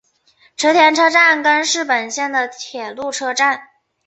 [0.57, 3.61] 池田车站根室本线的铁路车站。